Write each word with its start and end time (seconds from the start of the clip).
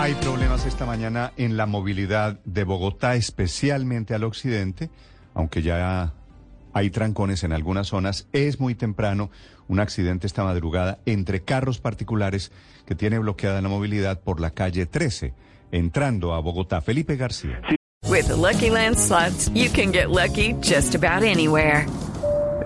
Hay 0.00 0.14
problemas 0.14 0.64
esta 0.64 0.86
mañana 0.86 1.32
en 1.36 1.56
la 1.56 1.66
movilidad 1.66 2.38
de 2.44 2.62
Bogotá, 2.62 3.16
especialmente 3.16 4.14
al 4.14 4.22
occidente, 4.22 4.90
aunque 5.34 5.60
ya 5.60 6.14
hay 6.72 6.90
trancones 6.90 7.42
en 7.42 7.52
algunas 7.52 7.88
zonas. 7.88 8.28
Es 8.32 8.60
muy 8.60 8.76
temprano. 8.76 9.32
Un 9.66 9.80
accidente 9.80 10.28
esta 10.28 10.44
madrugada 10.44 11.00
entre 11.04 11.42
carros 11.42 11.80
particulares 11.80 12.52
que 12.86 12.94
tiene 12.94 13.18
bloqueada 13.18 13.60
la 13.60 13.68
movilidad 13.68 14.20
por 14.20 14.38
la 14.38 14.52
calle 14.52 14.86
13, 14.86 15.34
entrando 15.72 16.32
a 16.32 16.38
Bogotá. 16.38 16.80
Felipe 16.80 17.16
García. 17.16 17.60
With 18.08 18.28
Lucky 18.28 18.70
Land 18.70 18.98
you 19.52 19.68
can 19.68 19.90
get 19.90 20.10
lucky 20.10 20.54
just 20.62 20.94
about 20.94 21.24
anywhere. 21.24 21.86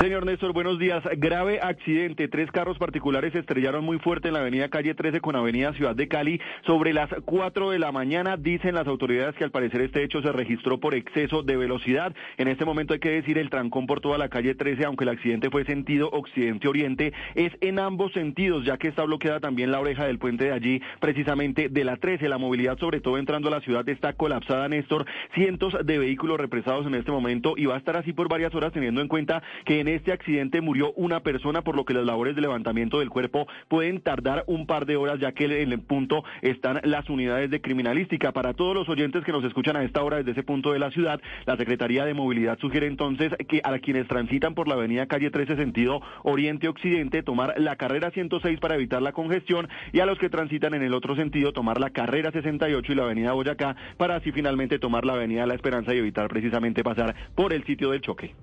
Señor 0.00 0.26
Néstor, 0.26 0.52
buenos 0.52 0.80
días. 0.80 1.04
Grave 1.18 1.60
accidente. 1.62 2.26
Tres 2.26 2.50
carros 2.50 2.78
particulares 2.78 3.32
se 3.32 3.38
estrellaron 3.38 3.84
muy 3.84 4.00
fuerte 4.00 4.26
en 4.26 4.34
la 4.34 4.40
avenida 4.40 4.68
Calle 4.68 4.92
13 4.92 5.20
con 5.20 5.36
avenida 5.36 5.72
Ciudad 5.74 5.94
de 5.94 6.08
Cali 6.08 6.40
sobre 6.66 6.92
las 6.92 7.08
4 7.24 7.70
de 7.70 7.78
la 7.78 7.92
mañana. 7.92 8.36
Dicen 8.36 8.74
las 8.74 8.88
autoridades 8.88 9.36
que 9.36 9.44
al 9.44 9.52
parecer 9.52 9.82
este 9.82 10.02
hecho 10.02 10.20
se 10.20 10.32
registró 10.32 10.80
por 10.80 10.96
exceso 10.96 11.44
de 11.44 11.56
velocidad. 11.56 12.12
En 12.38 12.48
este 12.48 12.64
momento 12.64 12.92
hay 12.92 12.98
que 12.98 13.10
decir 13.10 13.38
el 13.38 13.50
trancón 13.50 13.86
por 13.86 14.00
toda 14.00 14.18
la 14.18 14.28
calle 14.28 14.56
13, 14.56 14.84
aunque 14.84 15.04
el 15.04 15.10
accidente 15.10 15.48
fue 15.48 15.64
sentido 15.64 16.10
occidente-oriente, 16.10 17.12
es 17.36 17.52
en 17.60 17.78
ambos 17.78 18.12
sentidos, 18.14 18.64
ya 18.64 18.78
que 18.78 18.88
está 18.88 19.04
bloqueada 19.04 19.38
también 19.38 19.70
la 19.70 19.78
oreja 19.78 20.06
del 20.06 20.18
puente 20.18 20.46
de 20.46 20.52
allí, 20.52 20.82
precisamente 20.98 21.68
de 21.68 21.84
la 21.84 21.98
13. 21.98 22.28
La 22.28 22.38
movilidad, 22.38 22.78
sobre 22.78 23.00
todo 23.00 23.16
entrando 23.16 23.46
a 23.46 23.52
la 23.52 23.60
ciudad, 23.60 23.88
está 23.88 24.12
colapsada, 24.14 24.68
Néstor. 24.68 25.06
Cientos 25.34 25.76
de 25.84 25.98
vehículos 25.98 26.38
represados 26.38 26.84
en 26.84 26.96
este 26.96 27.12
momento 27.12 27.54
y 27.56 27.66
va 27.66 27.76
a 27.76 27.78
estar 27.78 27.96
así 27.96 28.12
por 28.12 28.28
varias 28.28 28.52
horas 28.56 28.72
teniendo 28.72 29.00
en 29.00 29.06
cuenta 29.06 29.40
que 29.64 29.83
en 29.84 29.88
este 29.88 30.12
accidente 30.12 30.62
murió 30.62 30.92
una 30.94 31.20
persona, 31.20 31.60
por 31.60 31.76
lo 31.76 31.84
que 31.84 31.92
las 31.92 32.06
labores 32.06 32.34
de 32.34 32.40
levantamiento 32.40 33.00
del 33.00 33.10
cuerpo 33.10 33.46
pueden 33.68 34.00
tardar 34.00 34.42
un 34.46 34.66
par 34.66 34.86
de 34.86 34.96
horas, 34.96 35.20
ya 35.20 35.32
que 35.32 35.44
en 35.44 35.72
el 35.72 35.80
punto 35.80 36.24
están 36.40 36.80
las 36.84 37.10
unidades 37.10 37.50
de 37.50 37.60
criminalística. 37.60 38.32
Para 38.32 38.54
todos 38.54 38.74
los 38.74 38.88
oyentes 38.88 39.24
que 39.24 39.32
nos 39.32 39.44
escuchan 39.44 39.76
a 39.76 39.84
esta 39.84 40.02
hora 40.02 40.16
desde 40.16 40.30
ese 40.30 40.42
punto 40.42 40.72
de 40.72 40.78
la 40.78 40.90
ciudad, 40.90 41.20
la 41.44 41.58
Secretaría 41.58 42.06
de 42.06 42.14
Movilidad 42.14 42.58
sugiere 42.60 42.86
entonces 42.86 43.32
que 43.46 43.60
a 43.62 43.78
quienes 43.78 44.08
transitan 44.08 44.54
por 44.54 44.68
la 44.68 44.74
avenida 44.74 45.06
calle 45.06 45.30
13 45.30 45.56
sentido 45.56 46.00
oriente-occidente 46.22 47.22
tomar 47.22 47.52
la 47.58 47.76
carrera 47.76 48.10
106 48.10 48.58
para 48.60 48.76
evitar 48.76 49.02
la 49.02 49.12
congestión 49.12 49.68
y 49.92 50.00
a 50.00 50.06
los 50.06 50.18
que 50.18 50.30
transitan 50.30 50.72
en 50.72 50.82
el 50.82 50.94
otro 50.94 51.14
sentido 51.14 51.52
tomar 51.52 51.78
la 51.78 51.90
carrera 51.90 52.32
68 52.32 52.90
y 52.90 52.94
la 52.94 53.02
avenida 53.02 53.32
Boyacá 53.32 53.76
para 53.98 54.16
así 54.16 54.32
finalmente 54.32 54.78
tomar 54.78 55.04
la 55.04 55.12
avenida 55.12 55.44
La 55.44 55.54
Esperanza 55.54 55.94
y 55.94 55.98
evitar 55.98 56.28
precisamente 56.28 56.82
pasar 56.82 57.14
por 57.34 57.52
el 57.52 57.64
sitio 57.64 57.90
del 57.90 58.00
choque. 58.00 58.34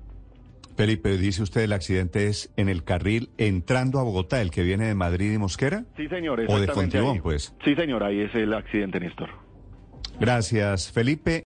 Felipe, 0.75 1.17
dice 1.17 1.43
usted 1.43 1.61
el 1.61 1.73
accidente 1.73 2.27
es 2.27 2.51
en 2.57 2.69
el 2.69 2.83
carril 2.83 3.29
entrando 3.37 3.99
a 3.99 4.03
Bogotá, 4.03 4.41
el 4.41 4.51
que 4.51 4.63
viene 4.63 4.87
de 4.87 4.95
Madrid 4.95 5.31
y 5.31 5.37
Mosquera. 5.37 5.85
Sí, 5.97 6.07
señor. 6.07 6.41
O 6.47 6.59
de 6.59 6.67
Fontibón, 6.67 7.15
ahí. 7.17 7.21
pues. 7.21 7.53
Sí, 7.63 7.75
señor, 7.75 8.03
ahí 8.03 8.21
es 8.21 8.33
el 8.35 8.53
accidente, 8.53 8.99
Néstor. 8.99 9.29
Gracias, 10.19 10.91
Felipe. 10.91 11.39